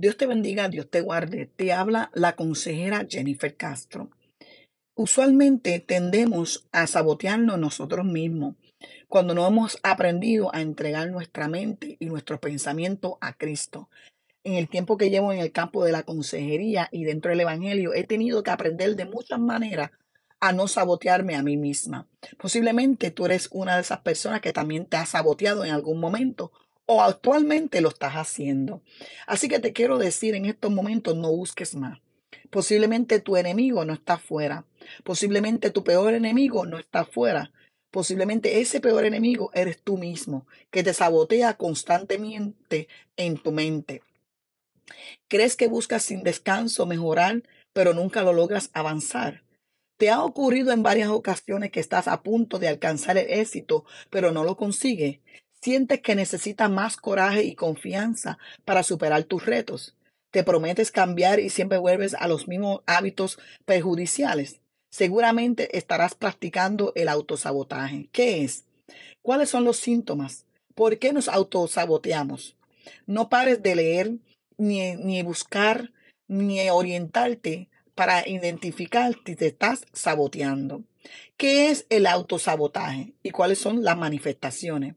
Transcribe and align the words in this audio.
Dios 0.00 0.16
te 0.16 0.26
bendiga, 0.26 0.70
Dios 0.70 0.88
te 0.88 1.02
guarde. 1.02 1.44
Te 1.44 1.74
habla 1.74 2.10
la 2.14 2.34
consejera 2.34 3.06
Jennifer 3.06 3.54
Castro. 3.54 4.08
Usualmente 4.94 5.78
tendemos 5.78 6.66
a 6.72 6.86
sabotearnos 6.86 7.58
nosotros 7.58 8.06
mismos 8.06 8.54
cuando 9.08 9.34
no 9.34 9.46
hemos 9.46 9.78
aprendido 9.82 10.54
a 10.54 10.62
entregar 10.62 11.10
nuestra 11.10 11.48
mente 11.48 11.98
y 12.00 12.06
nuestro 12.06 12.40
pensamiento 12.40 13.18
a 13.20 13.34
Cristo. 13.34 13.90
En 14.42 14.54
el 14.54 14.70
tiempo 14.70 14.96
que 14.96 15.10
llevo 15.10 15.34
en 15.34 15.40
el 15.40 15.52
campo 15.52 15.84
de 15.84 15.92
la 15.92 16.02
consejería 16.02 16.88
y 16.90 17.04
dentro 17.04 17.30
del 17.30 17.42
Evangelio, 17.42 17.92
he 17.92 18.04
tenido 18.04 18.42
que 18.42 18.52
aprender 18.52 18.96
de 18.96 19.04
muchas 19.04 19.38
maneras 19.38 19.90
a 20.40 20.54
no 20.54 20.66
sabotearme 20.66 21.36
a 21.36 21.42
mí 21.42 21.58
misma. 21.58 22.08
Posiblemente 22.38 23.10
tú 23.10 23.26
eres 23.26 23.50
una 23.52 23.74
de 23.74 23.82
esas 23.82 24.00
personas 24.00 24.40
que 24.40 24.54
también 24.54 24.86
te 24.86 24.96
ha 24.96 25.04
saboteado 25.04 25.62
en 25.62 25.72
algún 25.72 26.00
momento 26.00 26.52
o 26.92 27.02
actualmente 27.02 27.80
lo 27.80 27.90
estás 27.90 28.14
haciendo. 28.14 28.82
Así 29.28 29.48
que 29.48 29.60
te 29.60 29.72
quiero 29.72 29.96
decir 29.96 30.34
en 30.34 30.46
estos 30.46 30.72
momentos 30.72 31.16
no 31.16 31.30
busques 31.30 31.76
más. 31.76 32.00
Posiblemente 32.50 33.20
tu 33.20 33.36
enemigo 33.36 33.84
no 33.84 33.92
está 33.92 34.18
fuera. 34.18 34.64
Posiblemente 35.04 35.70
tu 35.70 35.84
peor 35.84 36.14
enemigo 36.14 36.66
no 36.66 36.80
está 36.80 37.04
fuera. 37.04 37.52
Posiblemente 37.92 38.60
ese 38.60 38.80
peor 38.80 39.04
enemigo 39.04 39.52
eres 39.54 39.80
tú 39.80 39.98
mismo, 39.98 40.48
que 40.72 40.82
te 40.82 40.92
sabotea 40.92 41.56
constantemente 41.56 42.88
en 43.16 43.38
tu 43.38 43.52
mente. 43.52 44.02
¿Crees 45.28 45.54
que 45.54 45.68
buscas 45.68 46.02
sin 46.02 46.24
descanso 46.24 46.86
mejorar, 46.86 47.44
pero 47.72 47.94
nunca 47.94 48.24
lo 48.24 48.32
logras 48.32 48.70
avanzar? 48.72 49.44
¿Te 49.96 50.10
ha 50.10 50.24
ocurrido 50.24 50.72
en 50.72 50.82
varias 50.82 51.10
ocasiones 51.10 51.70
que 51.70 51.78
estás 51.78 52.08
a 52.08 52.24
punto 52.24 52.58
de 52.58 52.66
alcanzar 52.66 53.16
el 53.16 53.30
éxito, 53.30 53.84
pero 54.10 54.32
no 54.32 54.42
lo 54.42 54.56
consigues? 54.56 55.20
¿Sientes 55.62 56.00
que 56.00 56.14
necesitas 56.14 56.70
más 56.70 56.96
coraje 56.96 57.44
y 57.44 57.54
confianza 57.54 58.38
para 58.64 58.82
superar 58.82 59.24
tus 59.24 59.44
retos? 59.44 59.94
¿Te 60.30 60.42
prometes 60.42 60.90
cambiar 60.90 61.38
y 61.38 61.50
siempre 61.50 61.76
vuelves 61.76 62.14
a 62.14 62.28
los 62.28 62.48
mismos 62.48 62.80
hábitos 62.86 63.38
perjudiciales? 63.66 64.60
Seguramente 64.90 65.76
estarás 65.76 66.14
practicando 66.14 66.92
el 66.94 67.08
autosabotaje. 67.08 68.08
¿Qué 68.10 68.42
es? 68.42 68.64
¿Cuáles 69.22 69.50
son 69.50 69.64
los 69.64 69.76
síntomas? 69.76 70.46
¿Por 70.74 70.98
qué 70.98 71.12
nos 71.12 71.28
autosaboteamos? 71.28 72.56
No 73.06 73.28
pares 73.28 73.62
de 73.62 73.74
leer, 73.74 74.12
ni, 74.56 74.96
ni 74.96 75.22
buscar, 75.22 75.92
ni 76.26 76.70
orientarte 76.70 77.68
para 77.94 78.26
identificar 78.26 79.14
si 79.26 79.36
te 79.36 79.48
estás 79.48 79.84
saboteando. 79.92 80.84
¿Qué 81.36 81.70
es 81.70 81.86
el 81.88 82.06
autosabotaje 82.06 83.14
y 83.22 83.30
cuáles 83.30 83.58
son 83.58 83.82
las 83.82 83.96
manifestaciones? 83.96 84.94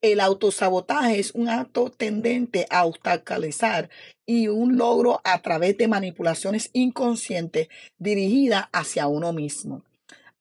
El 0.00 0.20
autosabotaje 0.20 1.18
es 1.18 1.32
un 1.32 1.48
acto 1.48 1.90
tendente 1.90 2.66
a 2.70 2.86
obstaculizar 2.86 3.90
y 4.24 4.48
un 4.48 4.78
logro 4.78 5.20
a 5.24 5.42
través 5.42 5.76
de 5.76 5.88
manipulaciones 5.88 6.70
inconscientes 6.72 7.68
dirigidas 7.98 8.66
hacia 8.72 9.06
uno 9.06 9.32
mismo. 9.32 9.84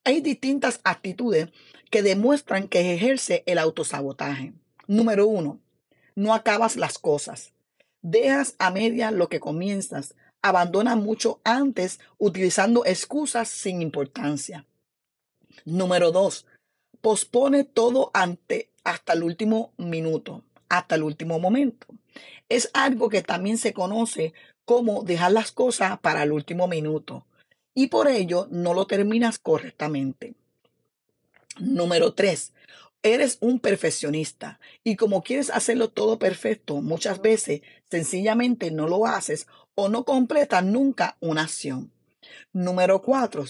Hay 0.03 0.21
distintas 0.21 0.79
actitudes 0.83 1.49
que 1.89 2.01
demuestran 2.01 2.67
que 2.67 2.93
ejerce 2.93 3.43
el 3.45 3.57
autosabotaje. 3.57 4.53
Número 4.87 5.27
uno, 5.27 5.59
no 6.15 6.33
acabas 6.33 6.75
las 6.77 6.97
cosas. 6.97 7.51
Dejas 8.01 8.55
a 8.57 8.71
media 8.71 9.11
lo 9.11 9.29
que 9.29 9.39
comienzas 9.39 10.15
abandona 10.41 10.95
mucho 10.95 11.39
antes 11.43 11.99
utilizando 12.17 12.85
excusas 12.85 13.47
sin 13.47 13.81
importancia. 13.81 14.65
Número 15.65 16.11
dos, 16.11 16.45
pospone 17.01 17.63
todo 17.63 18.11
ante 18.13 18.69
hasta 18.83 19.13
el 19.13 19.23
último 19.23 19.73
minuto, 19.77 20.43
hasta 20.69 20.95
el 20.95 21.03
último 21.03 21.39
momento. 21.39 21.87
Es 22.49 22.69
algo 22.73 23.09
que 23.09 23.21
también 23.21 23.57
se 23.57 23.73
conoce 23.73 24.33
como 24.65 25.03
dejar 25.03 25.31
las 25.31 25.51
cosas 25.51 25.99
para 25.99 26.23
el 26.23 26.31
último 26.31 26.67
minuto 26.67 27.25
y 27.73 27.87
por 27.87 28.07
ello 28.07 28.47
no 28.51 28.73
lo 28.73 28.85
terminas 28.85 29.39
correctamente. 29.39 30.33
Número 31.59 32.13
tres, 32.13 32.53
eres 33.03 33.37
un 33.41 33.59
perfeccionista 33.59 34.59
y 34.83 34.95
como 34.95 35.23
quieres 35.23 35.49
hacerlo 35.49 35.89
todo 35.89 36.19
perfecto, 36.19 36.81
muchas 36.81 37.21
veces 37.21 37.61
sencillamente 37.89 38.71
no 38.71 38.87
lo 38.87 39.05
haces 39.05 39.47
o 39.75 39.89
no 39.89 40.05
completas 40.05 40.63
nunca 40.63 41.17
una 41.19 41.43
acción. 41.43 41.91
Número 42.53 43.01
cuatro, 43.01 43.45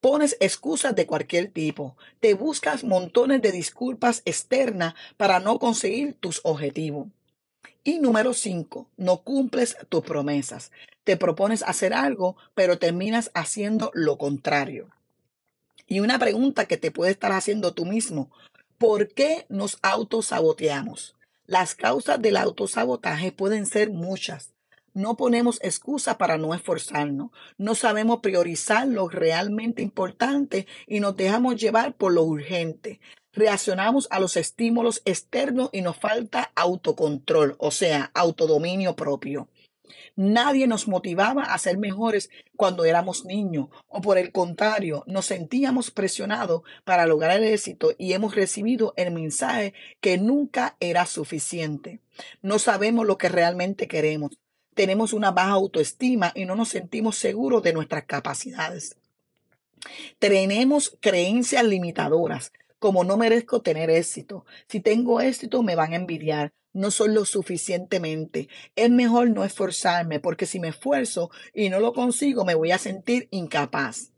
pones 0.00 0.36
excusas 0.40 0.94
de 0.94 1.06
cualquier 1.06 1.50
tipo. 1.50 1.96
Te 2.20 2.34
buscas 2.34 2.84
montones 2.84 3.42
de 3.42 3.52
disculpas 3.52 4.22
externas 4.24 4.94
para 5.16 5.40
no 5.40 5.58
conseguir 5.58 6.14
tus 6.14 6.40
objetivos. 6.44 7.08
Y 7.84 7.98
número 7.98 8.34
cinco, 8.34 8.88
no 8.96 9.22
cumples 9.22 9.76
tus 9.88 10.02
promesas. 10.02 10.72
Te 11.04 11.16
propones 11.16 11.62
hacer 11.62 11.94
algo, 11.94 12.36
pero 12.54 12.78
terminas 12.78 13.30
haciendo 13.34 13.90
lo 13.94 14.18
contrario. 14.18 14.90
Y 15.86 16.00
una 16.00 16.18
pregunta 16.18 16.66
que 16.66 16.76
te 16.76 16.90
puede 16.90 17.12
estar 17.12 17.30
haciendo 17.30 17.74
tú 17.74 17.84
mismo, 17.84 18.30
¿Por 18.78 19.08
qué 19.08 19.46
nos 19.48 19.78
autosaboteamos? 19.80 21.14
Las 21.46 21.74
causas 21.74 22.20
del 22.20 22.36
autosabotaje 22.36 23.32
pueden 23.32 23.64
ser 23.64 23.88
muchas. 23.88 24.52
No 24.96 25.14
ponemos 25.14 25.60
excusa 25.62 26.16
para 26.16 26.38
no 26.38 26.54
esforzarnos. 26.54 27.30
No 27.58 27.74
sabemos 27.74 28.20
priorizar 28.20 28.88
lo 28.88 29.10
realmente 29.10 29.82
importante 29.82 30.66
y 30.86 31.00
nos 31.00 31.14
dejamos 31.14 31.56
llevar 31.56 31.92
por 31.92 32.14
lo 32.14 32.22
urgente. 32.22 32.98
Reaccionamos 33.34 34.08
a 34.10 34.20
los 34.20 34.38
estímulos 34.38 35.02
externos 35.04 35.68
y 35.72 35.82
nos 35.82 35.98
falta 35.98 36.50
autocontrol, 36.54 37.56
o 37.58 37.72
sea, 37.72 38.10
autodominio 38.14 38.96
propio. 38.96 39.50
Nadie 40.14 40.66
nos 40.66 40.88
motivaba 40.88 41.42
a 41.42 41.58
ser 41.58 41.76
mejores 41.76 42.30
cuando 42.56 42.86
éramos 42.86 43.26
niños 43.26 43.68
o 43.88 44.00
por 44.00 44.16
el 44.16 44.32
contrario, 44.32 45.04
nos 45.06 45.26
sentíamos 45.26 45.90
presionados 45.90 46.62
para 46.84 47.04
lograr 47.04 47.36
el 47.36 47.44
éxito 47.44 47.92
y 47.98 48.14
hemos 48.14 48.34
recibido 48.34 48.94
el 48.96 49.10
mensaje 49.10 49.74
que 50.00 50.16
nunca 50.16 50.78
era 50.80 51.04
suficiente. 51.04 52.00
No 52.40 52.58
sabemos 52.58 53.06
lo 53.06 53.18
que 53.18 53.28
realmente 53.28 53.88
queremos. 53.88 54.38
Tenemos 54.76 55.14
una 55.14 55.30
baja 55.30 55.52
autoestima 55.52 56.32
y 56.34 56.44
no 56.44 56.54
nos 56.54 56.68
sentimos 56.68 57.16
seguros 57.16 57.62
de 57.62 57.72
nuestras 57.72 58.04
capacidades. 58.04 58.98
Tenemos 60.18 60.98
creencias 61.00 61.64
limitadoras, 61.64 62.52
como 62.78 63.02
no 63.02 63.16
merezco 63.16 63.62
tener 63.62 63.88
éxito. 63.88 64.44
Si 64.68 64.80
tengo 64.80 65.22
éxito 65.22 65.62
me 65.62 65.76
van 65.76 65.94
a 65.94 65.96
envidiar 65.96 66.52
no 66.74 66.90
soy 66.90 67.08
lo 67.14 67.24
suficientemente. 67.24 68.50
Es 68.74 68.90
mejor 68.90 69.30
no 69.30 69.44
esforzarme 69.44 70.20
porque 70.20 70.44
si 70.44 70.60
me 70.60 70.68
esfuerzo 70.68 71.30
y 71.54 71.70
no 71.70 71.80
lo 71.80 71.94
consigo 71.94 72.44
me 72.44 72.54
voy 72.54 72.70
a 72.70 72.76
sentir 72.76 73.28
incapaz. 73.30 74.12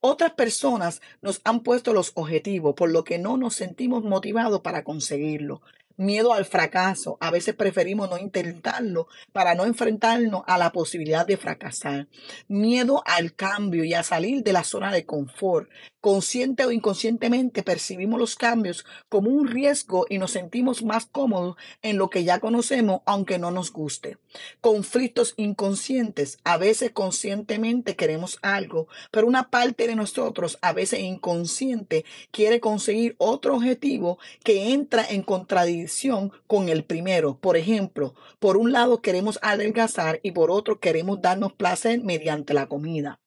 Otras 0.00 0.32
personas 0.32 1.02
nos 1.22 1.40
han 1.44 1.60
puesto 1.60 1.92
los 1.92 2.10
objetivos 2.16 2.74
por 2.74 2.90
lo 2.90 3.04
que 3.04 3.20
no 3.20 3.36
nos 3.36 3.54
sentimos 3.54 4.02
motivados 4.02 4.60
para 4.60 4.82
conseguirlo 4.82 5.62
miedo 5.96 6.32
al 6.32 6.44
fracaso. 6.44 7.16
A 7.20 7.30
veces 7.30 7.54
preferimos 7.54 8.08
no 8.08 8.18
intentarlo 8.18 9.08
para 9.32 9.54
no 9.54 9.64
enfrentarnos 9.64 10.42
a 10.46 10.58
la 10.58 10.72
posibilidad 10.72 11.26
de 11.26 11.36
fracasar. 11.36 12.08
Miedo 12.48 13.02
al 13.06 13.34
cambio 13.34 13.84
y 13.84 13.94
a 13.94 14.02
salir 14.02 14.42
de 14.42 14.52
la 14.52 14.64
zona 14.64 14.92
de 14.92 15.04
confort. 15.04 15.68
Consciente 16.00 16.64
o 16.64 16.72
inconscientemente 16.72 17.62
percibimos 17.62 18.18
los 18.18 18.34
cambios 18.34 18.86
como 19.10 19.28
un 19.28 19.46
riesgo 19.46 20.06
y 20.08 20.16
nos 20.16 20.30
sentimos 20.30 20.82
más 20.82 21.04
cómodos 21.04 21.56
en 21.82 21.98
lo 21.98 22.08
que 22.08 22.24
ya 22.24 22.40
conocemos 22.40 23.02
aunque 23.04 23.38
no 23.38 23.50
nos 23.50 23.70
guste. 23.70 24.16
Conflictos 24.62 25.34
inconscientes. 25.36 26.38
A 26.42 26.56
veces 26.56 26.92
conscientemente 26.92 27.96
queremos 27.96 28.38
algo, 28.40 28.88
pero 29.10 29.26
una 29.26 29.50
parte 29.50 29.86
de 29.86 29.94
nosotros, 29.94 30.58
a 30.62 30.72
veces 30.72 31.00
inconsciente, 31.00 32.06
quiere 32.30 32.60
conseguir 32.60 33.14
otro 33.18 33.56
objetivo 33.56 34.18
que 34.42 34.72
entra 34.72 35.04
en 35.06 35.22
contradicción 35.22 36.32
con 36.46 36.70
el 36.70 36.82
primero. 36.82 37.36
Por 37.38 37.58
ejemplo, 37.58 38.14
por 38.38 38.56
un 38.56 38.72
lado 38.72 39.02
queremos 39.02 39.38
adelgazar 39.42 40.20
y 40.22 40.32
por 40.32 40.50
otro 40.50 40.80
queremos 40.80 41.20
darnos 41.20 41.52
placer 41.52 42.02
mediante 42.02 42.54
la 42.54 42.68
comida. 42.68 43.20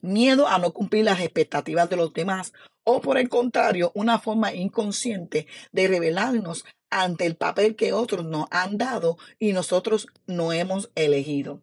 Miedo 0.00 0.48
a 0.48 0.58
no 0.58 0.72
cumplir 0.72 1.04
las 1.04 1.20
expectativas 1.20 1.88
de 1.88 1.96
los 1.96 2.12
demás 2.12 2.52
o 2.84 3.00
por 3.00 3.18
el 3.18 3.28
contrario, 3.28 3.92
una 3.94 4.18
forma 4.18 4.54
inconsciente 4.54 5.46
de 5.72 5.88
revelarnos 5.88 6.64
ante 6.90 7.26
el 7.26 7.36
papel 7.36 7.76
que 7.76 7.92
otros 7.92 8.24
nos 8.24 8.46
han 8.50 8.78
dado 8.78 9.16
y 9.38 9.52
nosotros 9.52 10.08
no 10.26 10.52
hemos 10.52 10.90
elegido. 10.94 11.60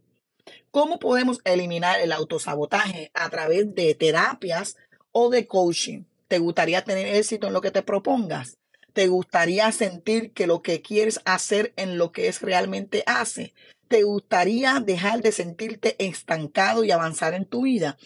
¿Cómo 0.71 0.99
podemos 0.99 1.39
eliminar 1.43 1.99
el 1.99 2.11
autosabotaje? 2.11 3.11
A 3.13 3.29
través 3.29 3.73
de 3.75 3.93
terapias 3.95 4.77
o 5.11 5.29
de 5.29 5.47
coaching. 5.47 6.03
¿Te 6.27 6.39
gustaría 6.39 6.83
tener 6.83 7.07
éxito 7.15 7.47
en 7.47 7.53
lo 7.53 7.61
que 7.61 7.71
te 7.71 7.81
propongas? 7.81 8.57
¿Te 8.93 9.07
gustaría 9.07 9.71
sentir 9.71 10.31
que 10.31 10.47
lo 10.47 10.61
que 10.61 10.81
quieres 10.81 11.19
hacer 11.25 11.73
en 11.75 11.97
lo 11.97 12.11
que 12.11 12.27
es 12.27 12.41
realmente 12.41 13.03
hace? 13.05 13.53
¿Te 13.87 14.03
gustaría 14.03 14.81
dejar 14.81 15.21
de 15.21 15.31
sentirte 15.31 15.95
estancado 16.03 16.83
y 16.83 16.91
avanzar 16.91 17.33
en 17.33 17.45
tu 17.45 17.61
vida? 17.61 17.97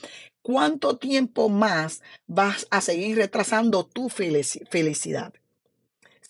¿Cuánto 0.44 0.98
tiempo 0.98 1.50
más 1.50 2.02
vas 2.28 2.68
a 2.70 2.82
seguir 2.82 3.18
retrasando 3.18 3.86
tu 3.86 4.10
felicidad? 4.10 5.34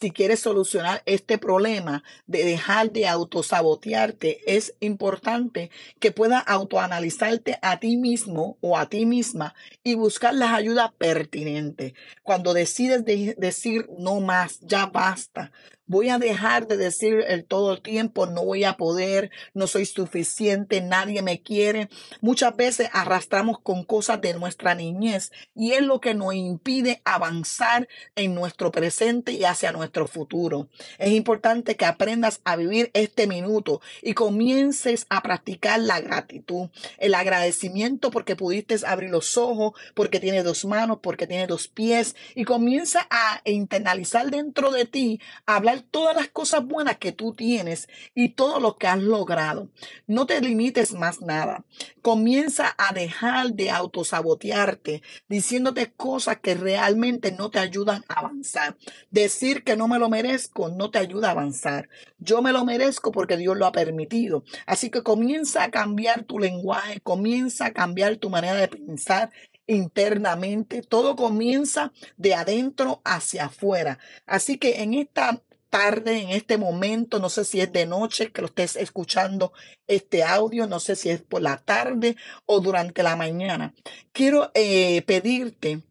si 0.01 0.09
quieres 0.09 0.39
solucionar 0.39 1.03
este 1.05 1.37
problema 1.37 2.03
de 2.25 2.43
dejar 2.43 2.91
de 2.91 3.07
autosabotearte, 3.07 4.41
es 4.47 4.73
importante 4.79 5.69
que 5.99 6.11
puedas 6.11 6.43
autoanalizarte 6.47 7.59
a 7.61 7.79
ti 7.79 7.97
mismo 7.97 8.57
o 8.61 8.79
a 8.79 8.89
ti 8.89 9.05
misma 9.05 9.53
y 9.83 9.93
buscar 9.93 10.33
las 10.33 10.53
ayudas 10.53 10.91
pertinentes. 10.97 11.93
Cuando 12.23 12.55
decides 12.55 13.05
de 13.05 13.35
decir 13.37 13.87
no 13.99 14.21
más, 14.21 14.59
ya 14.61 14.87
basta, 14.87 15.51
Voy 15.91 16.07
a 16.07 16.19
dejar 16.19 16.67
de 16.67 16.77
decir 16.77 17.21
el 17.27 17.43
todo 17.43 17.73
el 17.73 17.81
tiempo, 17.81 18.25
no 18.25 18.45
voy 18.45 18.63
a 18.63 18.77
poder, 18.77 19.29
no 19.53 19.67
soy 19.67 19.85
suficiente, 19.85 20.79
nadie 20.79 21.21
me 21.21 21.41
quiere. 21.41 21.89
Muchas 22.21 22.55
veces 22.55 22.89
arrastramos 22.93 23.59
con 23.59 23.83
cosas 23.83 24.21
de 24.21 24.33
nuestra 24.33 24.73
niñez 24.73 25.33
y 25.53 25.73
es 25.73 25.81
lo 25.81 25.99
que 25.99 26.13
nos 26.13 26.33
impide 26.33 27.01
avanzar 27.03 27.89
en 28.15 28.33
nuestro 28.33 28.71
presente 28.71 29.33
y 29.33 29.43
hacia 29.43 29.73
nuestro 29.73 30.07
futuro. 30.07 30.69
Es 30.97 31.11
importante 31.11 31.75
que 31.75 31.83
aprendas 31.83 32.39
a 32.45 32.55
vivir 32.55 32.89
este 32.93 33.27
minuto 33.27 33.81
y 34.01 34.13
comiences 34.13 35.05
a 35.09 35.21
practicar 35.21 35.81
la 35.81 35.99
gratitud, 35.99 36.69
el 36.99 37.15
agradecimiento 37.15 38.11
porque 38.11 38.37
pudiste 38.37 38.77
abrir 38.87 39.09
los 39.09 39.35
ojos, 39.37 39.73
porque 39.93 40.21
tienes 40.21 40.45
dos 40.45 40.63
manos, 40.63 40.99
porque 41.03 41.27
tienes 41.27 41.49
dos 41.49 41.67
pies 41.67 42.15
y 42.33 42.45
comienza 42.45 43.05
a 43.09 43.41
internalizar 43.43 44.31
dentro 44.31 44.71
de 44.71 44.85
ti, 44.85 45.19
hablar 45.45 45.80
todas 45.81 46.15
las 46.15 46.29
cosas 46.29 46.65
buenas 46.65 46.97
que 46.97 47.11
tú 47.11 47.33
tienes 47.33 47.87
y 48.15 48.29
todo 48.29 48.59
lo 48.59 48.77
que 48.77 48.87
has 48.87 49.01
logrado. 49.01 49.69
No 50.07 50.25
te 50.25 50.39
limites 50.41 50.93
más 50.93 51.21
nada. 51.21 51.65
Comienza 52.01 52.73
a 52.77 52.93
dejar 52.93 53.53
de 53.53 53.71
autosabotearte 53.71 55.01
diciéndote 55.27 55.91
cosas 55.91 56.39
que 56.39 56.55
realmente 56.55 57.31
no 57.31 57.49
te 57.49 57.59
ayudan 57.59 58.03
a 58.07 58.19
avanzar. 58.19 58.77
Decir 59.09 59.63
que 59.63 59.75
no 59.75 59.87
me 59.87 59.99
lo 59.99 60.09
merezco 60.09 60.69
no 60.69 60.91
te 60.91 60.99
ayuda 60.99 61.29
a 61.29 61.31
avanzar. 61.31 61.89
Yo 62.17 62.41
me 62.41 62.51
lo 62.51 62.65
merezco 62.65 63.11
porque 63.11 63.37
Dios 63.37 63.57
lo 63.57 63.65
ha 63.65 63.71
permitido. 63.71 64.43
Así 64.65 64.89
que 64.89 65.03
comienza 65.03 65.63
a 65.63 65.71
cambiar 65.71 66.23
tu 66.23 66.39
lenguaje, 66.39 66.99
comienza 67.01 67.67
a 67.67 67.73
cambiar 67.73 68.17
tu 68.17 68.29
manera 68.29 68.55
de 68.55 68.67
pensar 68.67 69.31
internamente. 69.67 70.81
Todo 70.81 71.15
comienza 71.15 71.91
de 72.17 72.33
adentro 72.33 73.01
hacia 73.03 73.45
afuera. 73.45 73.99
Así 74.25 74.57
que 74.57 74.81
en 74.81 74.93
esta 74.93 75.41
tarde, 75.71 76.21
en 76.21 76.29
este 76.29 76.59
momento, 76.59 77.17
no 77.17 77.29
sé 77.29 77.45
si 77.45 77.61
es 77.61 77.71
de 77.71 77.87
noche 77.87 78.31
que 78.31 78.41
lo 78.41 78.47
estés 78.47 78.75
escuchando 78.75 79.53
este 79.87 80.23
audio, 80.23 80.67
no 80.67 80.79
sé 80.79 80.95
si 80.95 81.09
es 81.09 81.23
por 81.23 81.41
la 81.41 81.57
tarde 81.57 82.17
o 82.45 82.59
durante 82.59 83.01
la 83.01 83.15
mañana. 83.15 83.73
Quiero 84.11 84.51
eh, 84.53 85.01
pedirte 85.03 85.81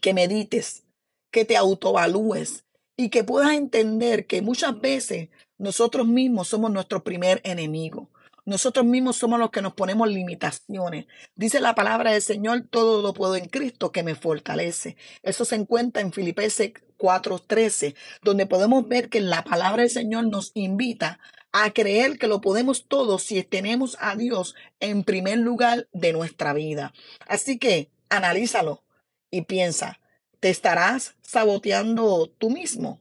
que 0.00 0.14
medites, 0.14 0.84
que 1.30 1.44
te 1.44 1.58
autovalúes 1.58 2.64
y 2.96 3.10
que 3.10 3.24
puedas 3.24 3.52
entender 3.52 4.26
que 4.26 4.40
muchas 4.40 4.80
veces 4.80 5.28
nosotros 5.58 6.06
mismos 6.06 6.48
somos 6.48 6.70
nuestro 6.70 7.04
primer 7.04 7.40
enemigo. 7.44 8.08
Nosotros 8.46 8.86
mismos 8.86 9.16
somos 9.16 9.38
los 9.38 9.50
que 9.50 9.62
nos 9.62 9.74
ponemos 9.74 10.08
limitaciones. 10.08 11.06
Dice 11.34 11.60
la 11.60 11.74
palabra 11.74 12.12
del 12.12 12.22
Señor, 12.22 12.66
todo 12.70 13.02
lo 13.02 13.12
puedo 13.12 13.36
en 13.36 13.48
Cristo 13.48 13.92
que 13.92 14.02
me 14.02 14.14
fortalece. 14.14 14.96
Eso 15.22 15.44
se 15.44 15.56
encuentra 15.56 16.00
en 16.00 16.12
Filipenses 16.12 16.72
4:13, 17.00 17.94
donde 18.22 18.46
podemos 18.46 18.86
ver 18.86 19.08
que 19.08 19.20
la 19.20 19.42
palabra 19.42 19.82
del 19.82 19.90
Señor 19.90 20.26
nos 20.26 20.52
invita 20.54 21.18
a 21.52 21.72
creer 21.72 22.18
que 22.18 22.28
lo 22.28 22.40
podemos 22.40 22.86
todo 22.86 23.18
si 23.18 23.42
tenemos 23.42 23.96
a 24.00 24.14
Dios 24.14 24.54
en 24.78 25.02
primer 25.02 25.38
lugar 25.38 25.88
de 25.92 26.12
nuestra 26.12 26.52
vida. 26.52 26.92
Así 27.26 27.58
que 27.58 27.90
analízalo 28.08 28.82
y 29.30 29.42
piensa, 29.42 29.98
¿te 30.38 30.50
estarás 30.50 31.14
saboteando 31.22 32.30
tú 32.38 32.50
mismo? 32.50 33.00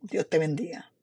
Dios 0.00 0.28
te 0.28 0.38
bendiga. 0.38 0.93